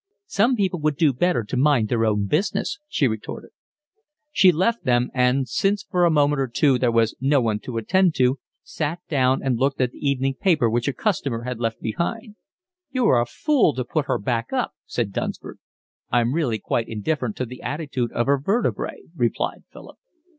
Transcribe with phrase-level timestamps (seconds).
[0.25, 3.51] "Some people would do better to mind their own business," she retorted.
[4.31, 7.77] She left them, and, since for a minute or two there was no one to
[7.77, 11.81] attend to, sat down and looked at the evening paper which a customer had left
[11.81, 12.35] behind him.
[12.89, 15.59] "You are a fool to put her back up," said Dunsford.
[16.09, 19.99] "I'm really quite indifferent to the attitude of her vertebrae," replied Philip.